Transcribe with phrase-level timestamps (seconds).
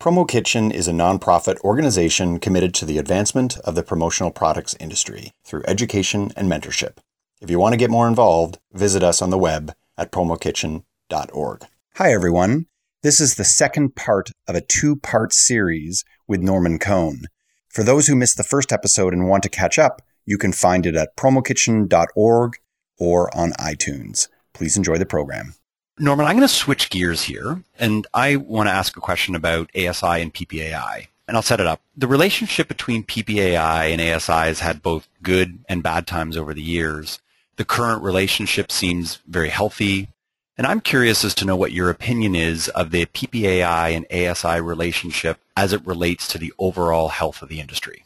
[0.00, 5.30] Promo Kitchen is a nonprofit organization committed to the advancement of the promotional products industry
[5.44, 6.96] through education and mentorship.
[7.42, 11.66] If you want to get more involved, visit us on the web at promokitchen.org.
[11.96, 12.64] Hi, everyone.
[13.02, 17.24] This is the second part of a two part series with Norman Cohn.
[17.68, 20.86] For those who missed the first episode and want to catch up, you can find
[20.86, 22.56] it at promokitchen.org
[22.98, 24.28] or on iTunes.
[24.54, 25.56] Please enjoy the program.
[26.00, 29.68] Norman, I'm going to switch gears here, and I want to ask a question about
[29.76, 31.08] ASI and PPAI.
[31.28, 31.82] And I'll set it up.
[31.94, 36.62] The relationship between PPAI and ASI has had both good and bad times over the
[36.62, 37.20] years.
[37.56, 40.08] The current relationship seems very healthy.
[40.56, 44.60] And I'm curious as to know what your opinion is of the PPAI and ASI
[44.60, 48.04] relationship as it relates to the overall health of the industry.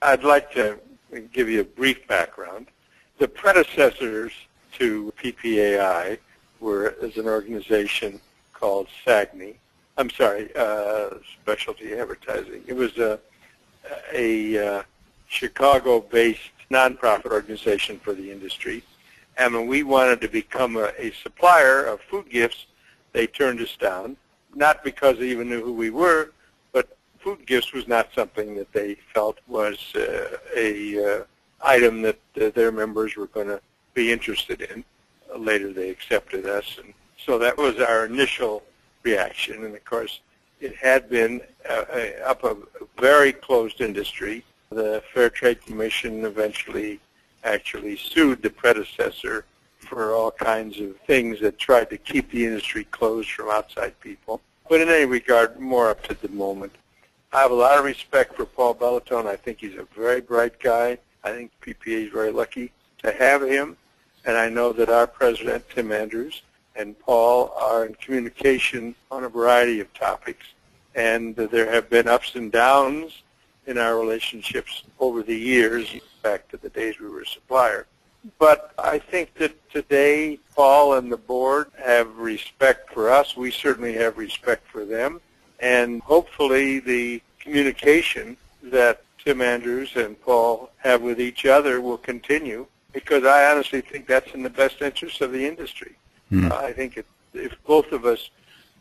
[0.00, 0.78] I'd like to
[1.32, 2.68] give you a brief background.
[3.18, 4.32] The predecessors
[4.78, 6.18] to PPAI
[6.60, 8.20] were as an organization
[8.52, 9.54] called SAGNY.
[9.98, 11.10] I'm sorry, uh,
[11.42, 12.62] Specialty Advertising.
[12.66, 13.18] It was a,
[14.12, 14.82] a uh,
[15.28, 18.82] Chicago-based nonprofit organization for the industry.
[19.38, 22.66] And when we wanted to become a, a supplier of food gifts,
[23.12, 24.16] they turned us down,
[24.54, 26.32] not because they even knew who we were,
[26.72, 31.24] but food gifts was not something that they felt was uh, a uh,
[31.62, 33.60] item that uh, their members were going to
[33.94, 34.84] be interested in
[35.40, 36.78] later they accepted us.
[36.82, 38.62] And so that was our initial
[39.02, 39.64] reaction.
[39.64, 40.20] And of course,
[40.60, 41.40] it had been
[42.24, 42.56] up a
[42.98, 44.44] very closed industry.
[44.70, 47.00] The Fair Trade Commission eventually
[47.44, 49.44] actually sued the predecessor
[49.78, 54.40] for all kinds of things that tried to keep the industry closed from outside people.
[54.68, 56.72] But in any regard, more up to the moment.
[57.32, 59.26] I have a lot of respect for Paul Bellantone.
[59.26, 60.98] I think he's a very bright guy.
[61.22, 63.76] I think PPA is very lucky to have him
[64.26, 66.42] and I know that our president, Tim Andrews,
[66.74, 70.46] and Paul are in communication on a variety of topics.
[70.94, 73.22] And there have been ups and downs
[73.66, 77.86] in our relationships over the years, back to the days we were a supplier.
[78.38, 83.36] But I think that today Paul and the board have respect for us.
[83.36, 85.20] We certainly have respect for them.
[85.60, 92.66] And hopefully the communication that Tim Andrews and Paul have with each other will continue
[92.96, 95.96] because I honestly think that's in the best interest of the industry.
[96.32, 96.50] Mm.
[96.50, 98.30] Uh, I think it, if both of us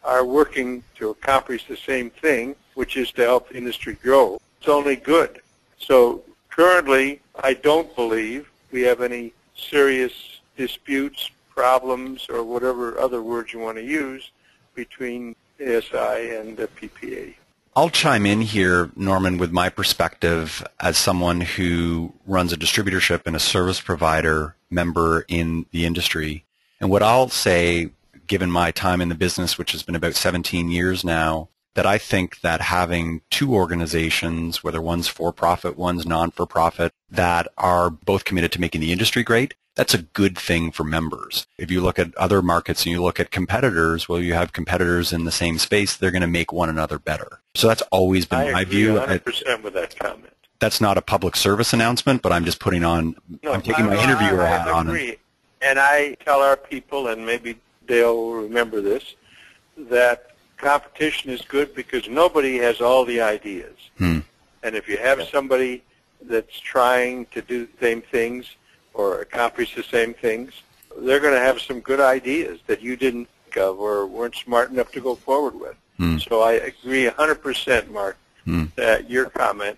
[0.06, 4.70] are working to accomplish the same thing, which is to help the industry grow, it's
[4.70, 5.42] only good.
[5.78, 13.52] So currently, I don't believe we have any serious disputes, problems, or whatever other words
[13.52, 14.32] you want to use
[14.76, 17.34] between ASI and the PPA.
[17.78, 23.36] I'll chime in here, Norman, with my perspective as someone who runs a distributorship and
[23.36, 26.46] a service provider member in the industry.
[26.80, 27.90] And what I'll say,
[28.28, 31.98] given my time in the business, which has been about 17 years now, that I
[31.98, 38.62] think that having two organizations, whether one's for-profit, one's non-for-profit, that are both committed to
[38.62, 41.46] making the industry great, that's a good thing for members.
[41.58, 45.12] If you look at other markets and you look at competitors, well, you have competitors
[45.12, 47.42] in the same space, they're going to make one another better.
[47.56, 48.94] So that's always been I my view.
[48.94, 50.32] 100% with that comment.
[50.60, 54.02] That's not a public service announcement, but I'm just putting on, no, I'm taking my
[54.02, 54.88] interviewer hat on.
[54.88, 55.18] Agree.
[55.62, 59.16] And I tell our people, and maybe they'll remember this,
[59.78, 63.78] that competition is good because nobody has all the ideas.
[63.98, 64.20] Hmm.
[64.64, 65.84] And if you have somebody
[66.22, 68.56] that's trying to do the same things,
[68.96, 70.52] or accomplish the same things,
[71.00, 74.72] they're going to have some good ideas that you didn't think of or weren't smart
[74.72, 75.76] enough to go forward with.
[76.00, 76.22] Mm.
[76.28, 78.18] So I agree 100%, Mark,
[78.48, 78.74] mm.
[78.76, 79.78] that your comment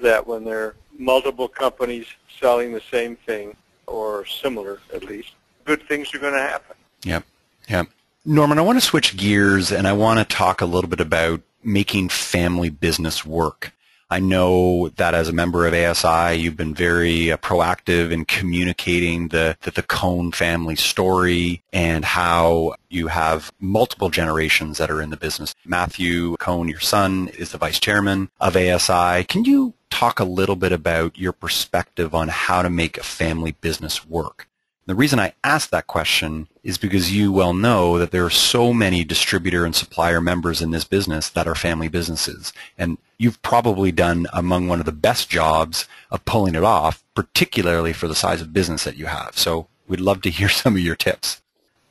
[0.00, 2.06] that when there are multiple companies
[2.40, 3.56] selling the same thing
[3.86, 5.30] or similar at least,
[5.64, 6.76] good things are going to happen.
[7.04, 7.24] Yep.
[7.68, 7.88] Yep.
[8.28, 11.40] Norman, I want to switch gears and I want to talk a little bit about
[11.64, 13.72] making family business work.
[14.10, 19.28] I know that as a member of ASI, you've been very uh, proactive in communicating
[19.28, 25.08] the, the, the Cohn family story and how you have multiple generations that are in
[25.08, 25.54] the business.
[25.64, 29.24] Matthew Cohn, your son, is the vice chairman of ASI.
[29.24, 33.52] Can you talk a little bit about your perspective on how to make a family
[33.52, 34.47] business work?
[34.88, 38.72] The reason I ask that question is because you well know that there are so
[38.72, 42.54] many distributor and supplier members in this business that are family businesses.
[42.78, 47.92] And you've probably done among one of the best jobs of pulling it off, particularly
[47.92, 49.36] for the size of business that you have.
[49.36, 51.42] So we'd love to hear some of your tips.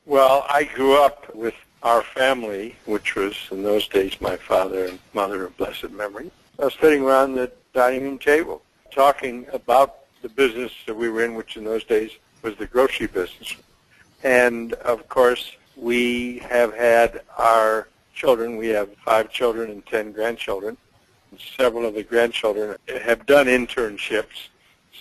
[0.08, 1.54] Well, I grew up with
[1.84, 6.32] our family, which was in those days my father and mother of blessed memory.
[6.58, 11.24] I was sitting around the dining room table talking about the business that we were
[11.24, 12.10] in, which in those days
[12.48, 13.58] was the grocery business.
[14.24, 18.56] And of course, we have had our children.
[18.56, 20.78] We have five children and ten grandchildren.
[21.58, 24.48] Several of the grandchildren have done internships,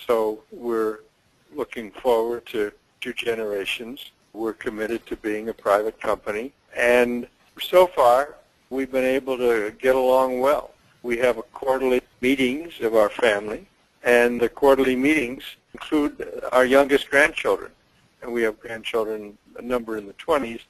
[0.05, 0.99] so we're
[1.55, 4.11] looking forward to two generations.
[4.33, 7.27] We're committed to being a private company, and
[7.61, 8.35] so far
[8.69, 10.71] we've been able to get along well.
[11.01, 13.67] We have a quarterly meetings of our family,
[14.03, 15.43] and the quarterly meetings
[15.73, 17.71] include our youngest grandchildren.
[18.21, 20.61] And we have grandchildren, a number in the 20s,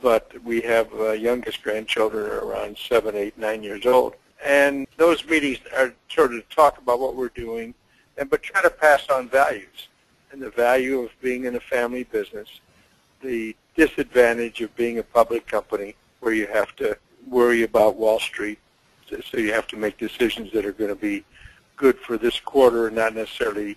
[0.00, 4.14] but we have uh, youngest grandchildren around seven, eight, nine years old.
[4.44, 7.74] And those meetings are sort of to talk about what we're doing,
[8.18, 9.88] and but try to pass on values
[10.30, 12.60] and the value of being in a family business,
[13.22, 16.96] the disadvantage of being a public company where you have to
[17.28, 18.58] worry about Wall Street,
[19.08, 21.24] so you have to make decisions that are going to be
[21.76, 23.76] good for this quarter and not necessarily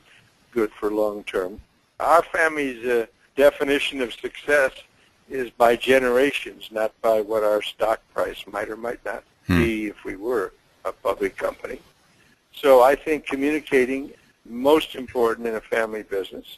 [0.52, 1.62] good for long term.
[2.00, 3.06] Our family's uh,
[3.36, 4.72] definition of success
[5.30, 9.60] is by generations, not by what our stock price might or might not hmm.
[9.60, 10.54] be if we were
[10.86, 11.80] a public company.
[12.54, 14.12] So I think communicating
[14.46, 16.58] most important in a family business.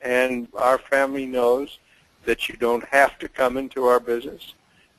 [0.00, 1.78] And our family knows
[2.24, 4.54] that you don't have to come into our business.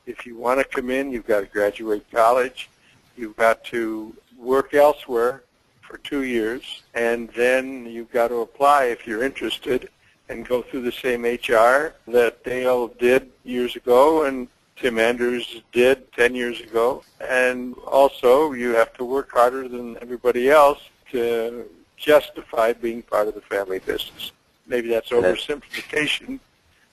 [0.06, 2.68] If you want to come in, you've got to graduate college.
[3.16, 5.42] You've got to work elsewhere
[5.90, 9.88] for two years, and then you've got to apply if you're interested
[10.28, 14.46] and go through the same HR that Dale did years ago and
[14.76, 17.02] Tim Andrews did 10 years ago.
[17.20, 23.34] And also, you have to work harder than everybody else to justify being part of
[23.34, 24.30] the family business.
[24.66, 26.38] Maybe that's oversimplification.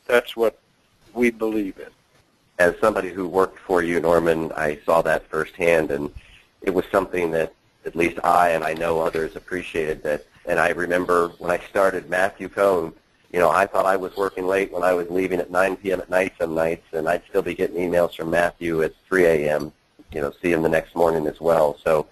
[0.07, 0.57] That's what
[1.13, 1.91] we believe in.
[2.57, 6.11] As somebody who worked for you, Norman, I saw that firsthand, and
[6.63, 7.53] it was something that
[7.87, 10.25] at least I and I know others appreciated that.
[10.45, 12.93] And I remember when I started Matthew Cohn,
[13.31, 15.99] you know, I thought I was working late when I was leaving at 9 p.m.
[15.99, 19.73] at night some nights, and I'd still be getting emails from Matthew at 3 a.m.,
[20.13, 21.77] you know, see him the next morning as well.
[21.83, 22.07] So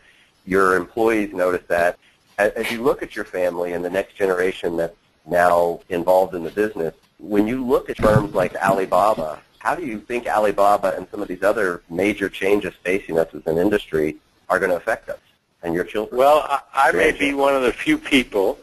[0.45, 1.97] your employees notice that.
[2.37, 6.51] As you look at your family and the next generation that's now involved in the
[6.51, 11.21] business, when you look at firms like Alibaba, how do you think Alibaba and some
[11.21, 14.17] of these other major changes facing us as an industry
[14.49, 15.19] are going to affect us?
[15.65, 16.17] And your children?
[16.17, 18.59] Well, I, I may be one of the few people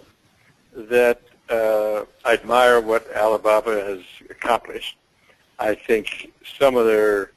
[0.74, 1.20] that
[1.50, 4.00] uh, admire what Alibaba has
[4.30, 4.96] accomplished.
[5.58, 7.32] I think some of their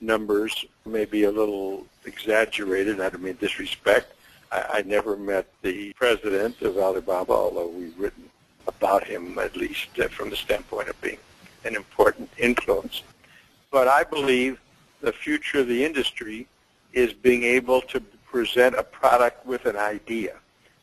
[0.00, 3.00] numbers may be a little exaggerated.
[3.00, 4.12] I don't mean disrespect.
[4.52, 8.24] I, I never met the president of Alibaba, although we've written
[8.68, 11.18] about him at least uh, from the standpoint of being
[11.64, 13.02] an important influence.
[13.70, 14.60] But I believe
[15.00, 16.46] the future of the industry
[16.92, 18.02] is being able to
[18.36, 20.34] present a product with an idea.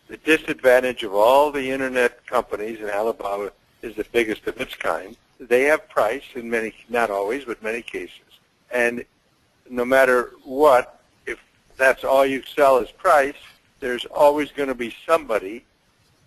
[0.08, 3.52] The disadvantage of all the internet companies, and Alibaba
[3.84, 7.84] is the biggest of its kind, they have price in many, not always, but many
[7.84, 8.32] cases.
[8.72, 9.06] And
[9.70, 11.40] no matter what, if
[11.78, 13.36] that's all you sell is price,
[13.80, 15.64] there's always going to be somebody,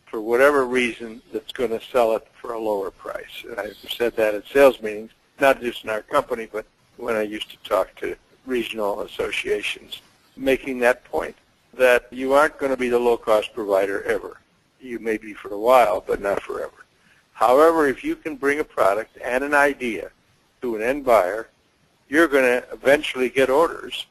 [0.05, 3.45] for whatever reason, that's going to sell it for a lower price.
[3.51, 6.67] And I've said that at sales meetings, not just in our company, but
[6.99, 8.15] when I used to talk to
[8.47, 10.03] regional associations
[10.37, 11.37] making that point,
[11.75, 14.39] that you aren't going to be the low-cost provider ever.
[14.81, 16.85] You may be for a while, but not forever.
[17.33, 20.11] However, if you can bring a product and an idea
[20.63, 21.49] to an end buyer,
[22.09, 24.07] you're going to eventually get orders,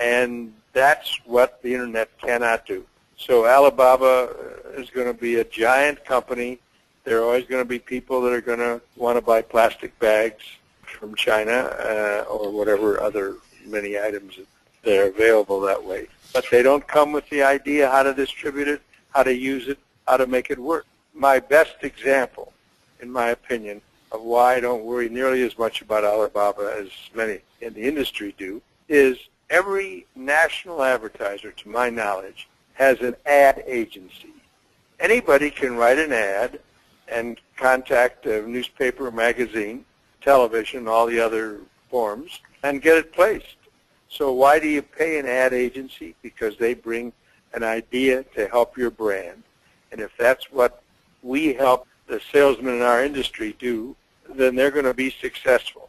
[0.00, 2.84] and that's what the Internet cannot do.
[3.16, 4.34] So Alibaba
[4.74, 6.58] is going to be a giant company.
[7.04, 9.98] There are always going to be people that are going to want to buy plastic
[9.98, 10.44] bags
[10.82, 14.38] from China uh, or whatever other many items
[14.86, 16.06] they're available that way.
[16.32, 19.78] But they don't come with the idea how to distribute it, how to use it,
[20.06, 20.86] how to make it work.
[21.12, 22.52] My best example,
[23.00, 27.40] in my opinion, of why I don't worry nearly as much about Alibaba as many
[27.60, 29.18] in the industry do, is
[29.50, 34.32] every national advertiser, to my knowledge, has an ad agency.
[35.00, 36.60] Anybody can write an ad
[37.08, 39.84] and contact a newspaper, magazine,
[40.20, 41.58] television, all the other
[41.90, 43.56] forms, and get it placed.
[44.08, 46.14] So why do you pay an ad agency?
[46.22, 47.12] Because they bring
[47.52, 49.42] an idea to help your brand.
[49.92, 50.82] And if that's what
[51.22, 53.96] we help the salesmen in our industry do,
[54.28, 55.88] then they're going to be successful.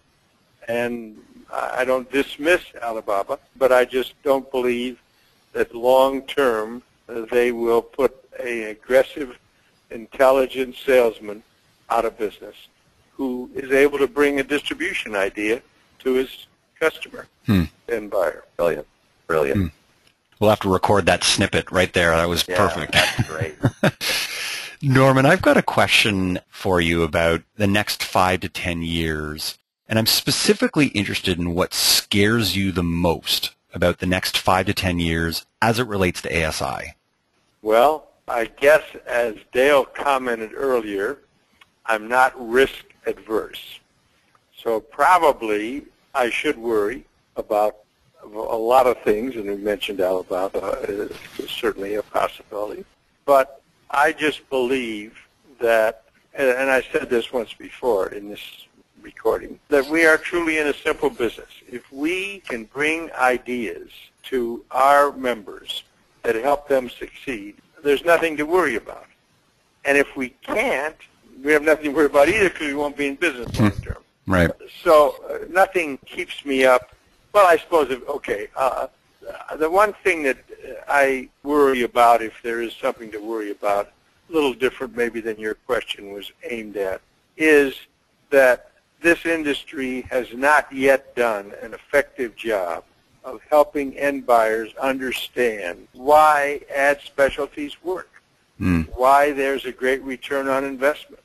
[0.67, 1.17] And
[1.51, 5.00] I don't dismiss Alibaba, but I just don't believe
[5.53, 9.38] that long term uh, they will put an aggressive,
[9.91, 11.41] intelligent salesman
[11.89, 12.55] out of business
[13.13, 15.62] who is able to bring a distribution idea
[16.00, 16.47] to his
[16.79, 17.63] customer hmm.
[17.88, 18.43] and buyer.
[18.55, 18.88] Brilliant.
[19.27, 19.57] Brilliant.
[19.57, 19.67] Hmm.
[20.39, 22.12] We'll have to record that snippet right there.
[22.12, 22.93] That was yeah, perfect.
[22.93, 23.55] That's great.
[24.81, 29.57] Norman, I've got a question for you about the next five to ten years.
[29.89, 34.74] And I'm specifically interested in what scares you the most about the next five to
[34.74, 36.96] 10 years as it relates to ASI.
[37.62, 41.19] Well, I guess as Dale commented earlier,
[41.86, 43.79] I'm not risk adverse.
[44.62, 45.86] So probably
[46.17, 47.05] I should worry
[47.36, 47.77] about
[48.24, 51.07] a lot of things, and we mentioned Alibaba uh,
[51.38, 52.83] is certainly a possibility.
[53.25, 55.15] But I just believe
[55.62, 58.65] that, and I said this once before in this
[59.03, 61.50] recording, that we are truly in a simple business.
[61.69, 63.91] If we can bring ideas
[64.24, 65.83] to our members
[66.24, 69.05] that help them succeed, there's nothing to worry about.
[69.86, 70.97] And if we can't,
[71.43, 74.03] we have nothing to worry about either because we won't be in business long term.
[74.27, 74.51] Right.
[74.84, 76.93] So uh, nothing keeps me up.
[77.34, 78.88] Well, I suppose, if, okay, uh,
[79.57, 80.38] the one thing that
[80.88, 83.91] I worry about, if there is something to worry about,
[84.29, 87.01] a little different maybe than your question was aimed at,
[87.38, 87.75] is
[88.29, 92.84] that this industry has not yet done an effective job
[93.24, 98.10] of helping end buyers understand why ad specialties work,
[98.60, 98.88] mm.
[98.96, 101.24] why there's a great return on investment,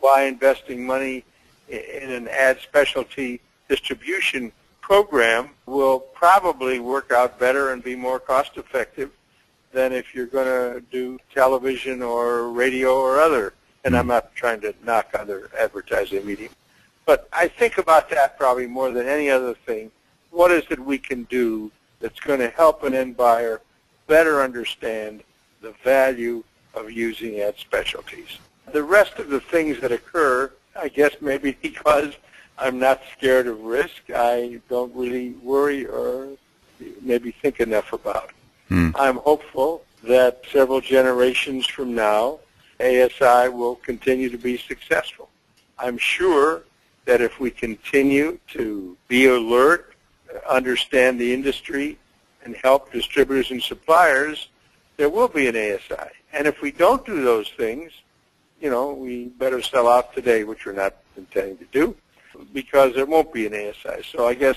[0.00, 1.24] why investing money
[1.70, 8.56] in an ad specialty distribution program will probably work out better and be more cost
[8.56, 9.10] effective
[9.72, 13.54] than if you're going to do television or radio or other.
[13.84, 14.10] And I'm hmm.
[14.10, 16.56] not trying to knock other advertising mediums.
[17.06, 19.90] But I think about that probably more than any other thing.
[20.30, 23.60] What is it we can do that's going to help an end buyer
[24.06, 25.22] better understand
[25.60, 28.38] the value of using ad specialties?
[28.72, 32.14] The rest of the things that occur I guess maybe because
[32.58, 36.28] I'm not scared of risk, I don't really worry or
[37.00, 38.30] maybe think enough about.
[38.68, 38.90] Hmm.
[38.94, 42.38] I'm hopeful that several generations from now,
[42.78, 45.28] ASI will continue to be successful.
[45.78, 46.62] I'm sure
[47.04, 49.94] that if we continue to be alert,
[50.48, 51.98] understand the industry,
[52.44, 54.48] and help distributors and suppliers,
[54.96, 56.10] there will be an ASI.
[56.32, 57.92] And if we don't do those things,
[58.60, 61.96] you know, we better sell out today, which we're not intending to do,
[62.52, 64.02] because there won't be an ASI.
[64.10, 64.56] So I guess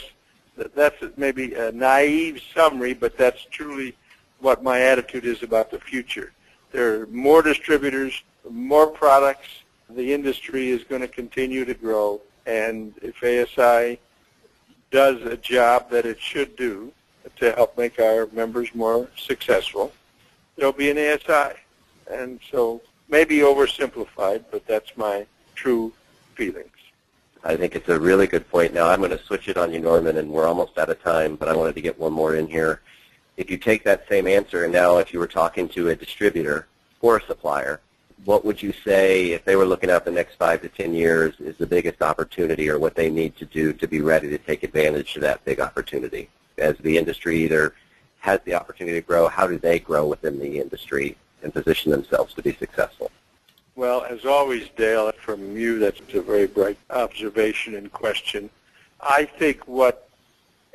[0.57, 3.95] that that's maybe a naive summary, but that's truly
[4.39, 6.33] what my attitude is about the future.
[6.71, 9.47] There are more distributors, more products.
[9.89, 13.99] The industry is going to continue to grow, and if ASI
[14.91, 16.91] does a job that it should do
[17.37, 19.91] to help make our members more successful,
[20.55, 21.55] there'll be an ASI.
[22.11, 22.81] And so
[23.13, 25.93] maybe oversimplified, but that's my true
[26.33, 26.71] feelings.
[27.43, 28.73] I think it's a really good point.
[28.73, 31.35] Now I'm going to switch it on you, Norman, and we're almost out of time,
[31.35, 32.81] but I wanted to get one more in here.
[33.37, 36.65] If you take that same answer, and now if you were talking to a distributor
[37.01, 37.81] or a supplier,
[38.25, 41.39] what would you say if they were looking at the next five to ten years
[41.39, 44.63] is the biggest opportunity or what they need to do to be ready to take
[44.63, 46.29] advantage of that big opportunity?
[46.57, 47.75] As the industry either
[48.21, 52.33] has the opportunity to grow, how do they grow within the industry and position themselves
[52.33, 53.11] to be successful.
[53.75, 58.49] Well, as always, Dale, from you, that's a very bright observation and question.
[59.01, 60.09] I think what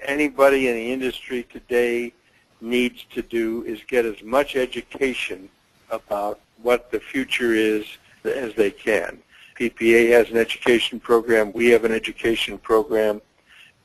[0.02, 2.12] anybody in the industry today
[2.60, 5.48] needs to do is get as much education
[5.90, 7.84] about what the future is
[8.24, 9.18] as they can.
[9.58, 11.52] PPA has an education program.
[11.52, 13.20] We have an education program.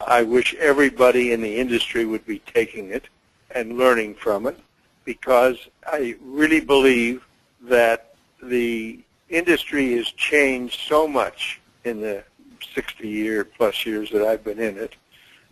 [0.06, 3.06] I wish everybody in the industry would be taking it
[3.52, 4.60] and learning from it
[5.06, 7.24] because I really believe
[7.64, 12.24] that the industry has changed so much in the
[12.74, 14.96] 60 year plus years that I've been in it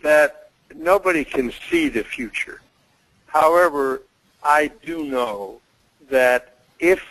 [0.02, 2.62] that nobody can see the future.
[3.28, 4.02] However,
[4.44, 5.62] I do know
[6.10, 7.04] that if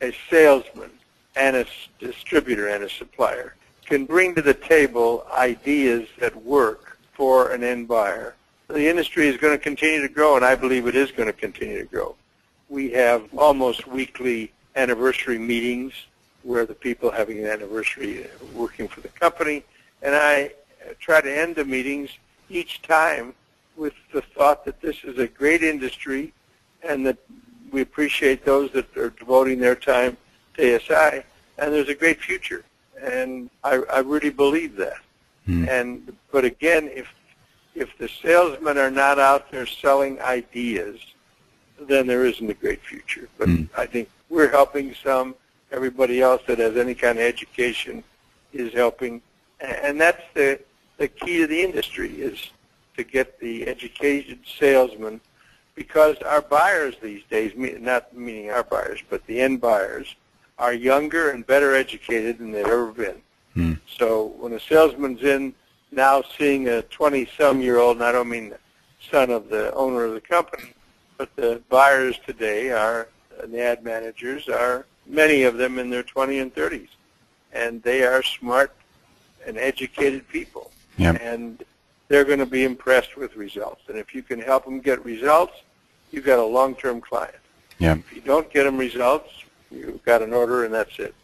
[0.00, 0.90] a salesman
[1.36, 1.66] and a
[1.98, 3.54] distributor and a supplier
[3.84, 8.34] can bring to the table ideas that work for an end buyer,
[8.72, 11.32] the industry is going to continue to grow, and I believe it is going to
[11.32, 12.14] continue to grow.
[12.68, 15.92] We have almost weekly anniversary meetings
[16.42, 19.64] where the people having an anniversary working for the company,
[20.02, 20.52] and I
[20.98, 22.10] try to end the meetings
[22.48, 23.34] each time
[23.76, 26.32] with the thought that this is a great industry
[26.82, 27.18] and that
[27.72, 30.16] we appreciate those that are devoting their time
[30.54, 31.22] to ASI,
[31.58, 32.64] and there's a great future.
[33.00, 34.98] And I, I really believe that.
[35.48, 35.68] Mm.
[35.68, 37.08] And but again, if
[37.74, 41.00] if the salesmen are not out there selling ideas,
[41.78, 43.28] then there isn't a great future.
[43.38, 43.68] But mm.
[43.76, 45.34] I think we're helping some.
[45.72, 48.02] Everybody else that has any kind of education
[48.52, 49.22] is helping,
[49.60, 50.60] and that's the
[50.96, 52.50] the key to the industry is
[52.96, 55.20] to get the educated salesman
[55.74, 60.14] because our buyers these days, not meaning our buyers, but the end buyers,
[60.58, 63.22] are younger and better educated than they've ever been.
[63.56, 63.80] Mm.
[63.88, 65.54] So when a salesman's in
[65.92, 68.58] now seeing a 20-some-year-old, and I don't mean the
[69.10, 70.72] son of the owner of the company,
[71.18, 73.08] but the buyers today are,
[73.42, 76.88] and the ad managers are, many of them in their 20s and 30s.
[77.52, 78.74] And they are smart
[79.46, 80.70] and educated people.
[80.98, 81.20] Yep.
[81.20, 81.64] And
[82.08, 83.82] they're going to be impressed with results.
[83.88, 85.54] And if you can help them get results,
[86.10, 87.34] you've got a long-term client.
[87.78, 87.94] Yeah.
[87.94, 89.30] If you don't get them results,
[89.70, 91.14] you've got an order and that's it.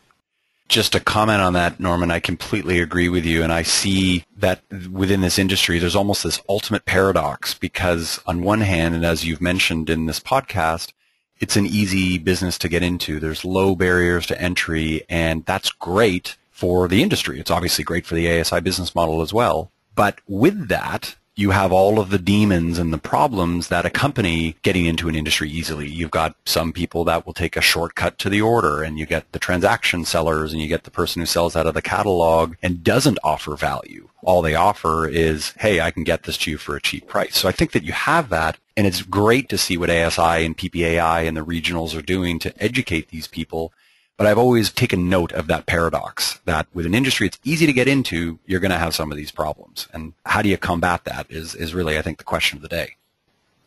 [0.68, 2.10] Just a comment on that, Norman.
[2.10, 6.40] I completely agree with you, and I see that within this industry, there's almost this
[6.48, 10.92] ultimate paradox because, on one hand, and as you've mentioned in this podcast,
[11.38, 13.20] it's an easy business to get into.
[13.20, 17.38] There's low barriers to entry, and that's great for the industry.
[17.38, 19.70] It's obviously great for the ASI business model as well.
[19.94, 24.86] But with that, you have all of the demons and the problems that accompany getting
[24.86, 25.86] into an industry easily.
[25.86, 29.30] You've got some people that will take a shortcut to the order and you get
[29.32, 32.82] the transaction sellers and you get the person who sells out of the catalog and
[32.82, 34.08] doesn't offer value.
[34.22, 37.36] All they offer is, hey, I can get this to you for a cheap price.
[37.36, 40.56] So I think that you have that and it's great to see what ASI and
[40.56, 43.72] PPAI and the regionals are doing to educate these people
[44.16, 47.72] but I've always taken note of that paradox that with an industry it's easy to
[47.72, 49.88] get into, you're going to have some of these problems.
[49.92, 52.68] And how do you combat that is, is really, I think, the question of the
[52.68, 52.96] day.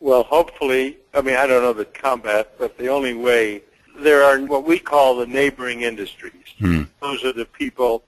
[0.00, 3.62] Well, hopefully, I mean, I don't know the combat, but the only way,
[3.98, 6.54] there are what we call the neighboring industries.
[6.58, 6.84] Hmm.
[7.02, 8.02] Those are the people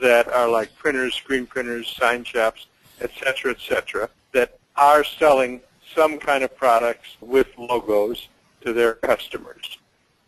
[0.00, 2.66] that are like printers, screen printers, sign shops,
[3.00, 5.60] et cetera, et cetera, that are selling
[5.94, 8.28] some kind of products with logos
[8.62, 9.78] to their customers.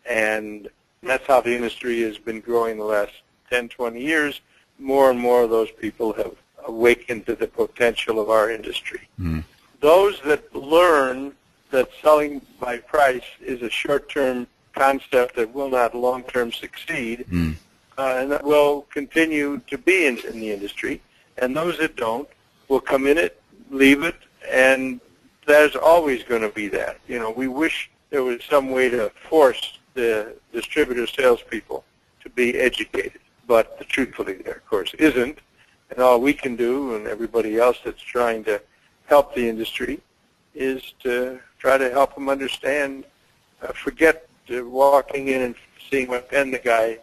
[0.09, 0.69] And
[1.03, 3.13] that's how the industry has been growing the last
[3.49, 4.41] 10, 20 years.
[4.77, 9.01] More and more of those people have awakened to the potential of our industry.
[9.19, 9.43] Mm.
[9.79, 11.33] Those that learn
[11.71, 17.55] that selling by price is a short-term concept that will not long-term succeed, mm.
[17.97, 21.01] uh, and that will continue to be in, in the industry.
[21.37, 22.27] And those that don't
[22.67, 24.15] will come in it, leave it,
[24.49, 24.99] and
[25.45, 26.99] there's always going to be that.
[27.07, 31.83] You know, we wish there was some way to force the distributor salespeople
[32.21, 33.19] to be educated.
[33.47, 35.39] But the truthfully there, of course, isn't.
[35.89, 38.61] And all we can do, and everybody else that's trying to
[39.07, 39.99] help the industry,
[40.53, 43.05] is to try to help them understand.
[43.61, 45.55] Uh, forget uh, walking in and
[45.89, 46.97] seeing what pen the guy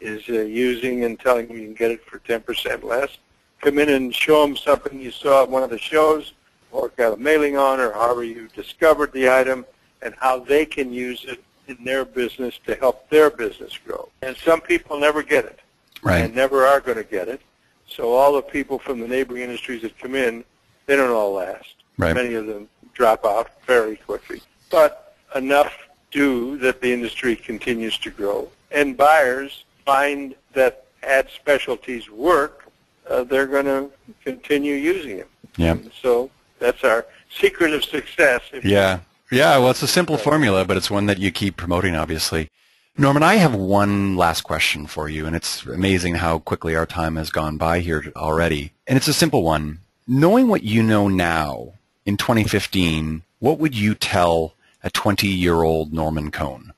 [0.00, 3.16] is uh, using and telling him you can get it for 10% less.
[3.60, 6.34] Come in and show them something you saw at one of the shows
[6.72, 9.64] or got a mailing on or however you discovered the item
[10.02, 14.08] and how they can use it in their business to help their business grow.
[14.22, 15.60] And some people never get it.
[16.02, 16.18] Right.
[16.18, 17.40] And never are going to get it.
[17.86, 20.44] So all the people from the neighboring industries that come in,
[20.86, 21.74] they don't all last.
[21.98, 22.14] Right.
[22.14, 24.40] Many of them drop out very quickly.
[24.70, 25.72] But enough
[26.10, 28.50] do that the industry continues to grow.
[28.70, 32.68] And buyers find that ad specialties work,
[33.08, 33.90] uh, they're going to
[34.24, 35.28] continue using them.
[35.56, 35.76] Yeah.
[36.00, 38.42] So that's our secret of success.
[38.62, 39.00] Yeah.
[39.30, 42.50] Yeah, well, it's a simple formula, but it's one that you keep promoting, obviously.
[42.96, 47.16] Norman, I have one last question for you, and it's amazing how quickly our time
[47.16, 48.72] has gone by here already.
[48.86, 49.78] And it's a simple one.
[50.06, 51.72] Knowing what you know now
[52.04, 56.74] in 2015, what would you tell a 20-year-old Norman Cohn?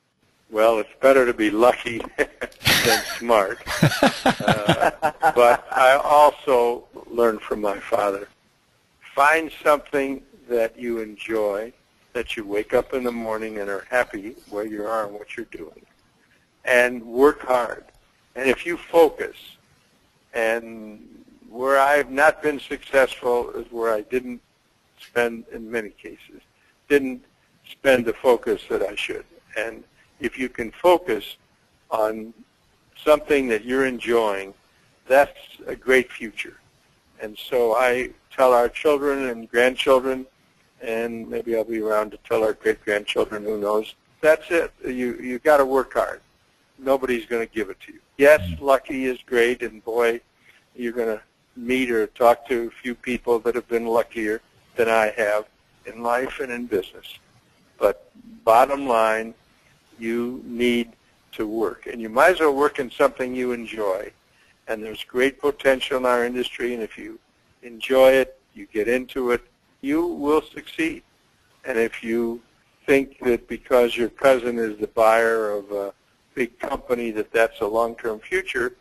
[0.50, 3.58] Well, it's better to be lucky than smart.
[4.46, 4.90] Uh,
[5.34, 8.28] but I also learned from my father.
[9.14, 11.72] Find something that you enjoy
[12.16, 15.36] that you wake up in the morning and are happy where you are and what
[15.36, 15.84] you're doing.
[16.64, 17.84] And work hard.
[18.34, 19.36] And if you focus,
[20.32, 21.06] and
[21.50, 24.40] where I've not been successful is where I didn't
[24.98, 26.40] spend, in many cases,
[26.88, 27.22] didn't
[27.70, 29.26] spend the focus that I should.
[29.58, 29.84] And
[30.18, 31.36] if you can focus
[31.90, 32.32] on
[32.96, 34.54] something that you're enjoying,
[35.06, 36.56] that's a great future.
[37.20, 40.24] And so I tell our children and grandchildren,
[40.82, 43.44] and maybe I'll be around to tell our great grandchildren.
[43.44, 43.94] Who knows?
[44.20, 44.72] That's it.
[44.84, 46.20] You you got to work hard.
[46.78, 48.00] Nobody's going to give it to you.
[48.18, 48.64] Yes, mm-hmm.
[48.64, 50.20] lucky is great, and boy,
[50.74, 51.22] you're going to
[51.56, 54.40] meet or talk to a few people that have been luckier
[54.76, 55.46] than I have
[55.86, 57.18] in life and in business.
[57.78, 58.10] But
[58.44, 59.34] bottom line,
[59.98, 60.92] you need
[61.32, 64.10] to work, and you might as well work in something you enjoy.
[64.68, 67.18] And there's great potential in our industry, and if you
[67.62, 69.42] enjoy it, you get into it,
[69.80, 71.02] you will succeed.
[71.64, 72.40] And if you
[72.86, 75.92] think that because your cousin is the buyer of a
[76.34, 78.74] big company that that's a long-term future,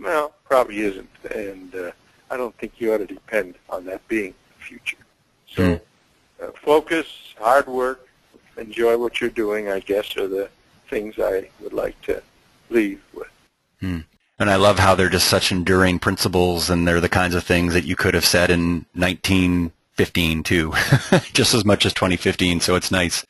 [0.00, 1.10] well, probably isn't.
[1.34, 1.90] And uh,
[2.30, 4.96] I don't think you ought to depend on that being the future.
[5.46, 5.80] So Mm.
[6.42, 7.06] uh, focus,
[7.38, 8.08] hard work,
[8.56, 10.48] enjoy what you're doing, I guess, are the
[10.88, 12.22] things I would like to
[12.70, 13.28] leave with.
[13.80, 14.00] Hmm.
[14.38, 17.74] And I love how they're just such enduring principles and they're the kinds of things
[17.74, 18.86] that you could have said in
[19.98, 20.72] 1915 too,
[21.32, 22.60] just as much as 2015.
[22.60, 23.26] So it's nice.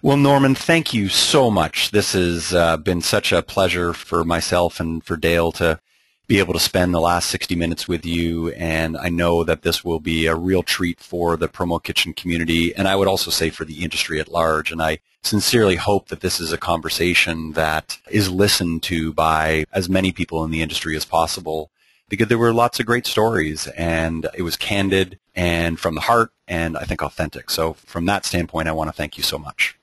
[0.00, 1.90] Well, Norman, thank you so much.
[1.90, 5.80] This has uh, been such a pleasure for myself and for Dale to
[6.28, 8.50] be able to spend the last 60 minutes with you.
[8.50, 12.74] And I know that this will be a real treat for the Promo Kitchen community.
[12.76, 14.70] And I would also say for the industry at large.
[14.70, 19.88] And I sincerely hope that this is a conversation that is listened to by as
[19.88, 21.70] many people in the industry as possible
[22.08, 26.30] because there were lots of great stories and it was candid and from the heart
[26.46, 27.50] and I think authentic.
[27.50, 29.78] So from that standpoint, I want to thank you so much.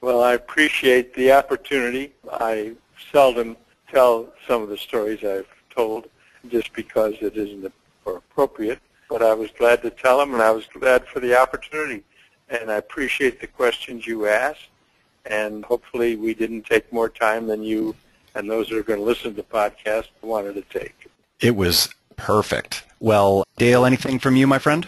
[0.00, 2.12] Well, I appreciate the opportunity.
[2.32, 2.72] I
[3.12, 3.56] seldom
[3.88, 6.08] tell some of the stories I've told
[6.48, 7.72] just because it isn't
[8.06, 8.78] appropriate.
[9.08, 12.02] But I was glad to tell them, and I was glad for the opportunity.
[12.48, 14.68] And I appreciate the questions you asked.
[15.24, 17.94] And hopefully we didn't take more time than you
[18.34, 21.08] and those that are going to listen to the podcast wanted to take.
[21.40, 22.84] It was perfect.
[22.98, 24.86] Well, Dale, anything from you, my friend?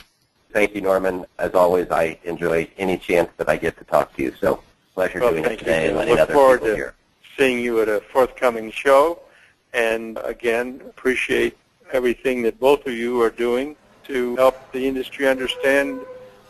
[0.50, 1.26] Thank you, Norman.
[1.38, 4.34] As always, I enjoy any chance that I get to talk to you.
[4.40, 4.62] So
[4.94, 5.88] pleasure well, doing it today you.
[5.90, 6.94] and letting look other forward people to hear.
[7.36, 9.20] seeing you at a forthcoming show.
[9.74, 11.56] And again, appreciate
[11.92, 16.00] everything that both of you are doing to help the industry understand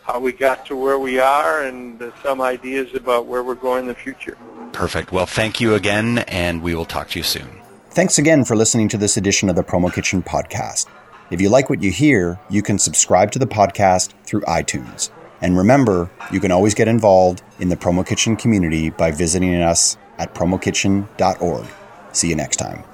[0.02, 3.80] how we got to where we are and uh, some ideas about where we're going
[3.80, 4.38] in the future.
[4.72, 5.12] Perfect.
[5.12, 7.57] Well, thank you again, and we will talk to you soon.
[7.98, 10.86] Thanks again for listening to this edition of the Promo Kitchen podcast.
[11.32, 15.10] If you like what you hear, you can subscribe to the podcast through iTunes.
[15.40, 19.96] And remember, you can always get involved in the Promo Kitchen community by visiting us
[20.18, 21.66] at promokitchen.org.
[22.12, 22.84] See you next time.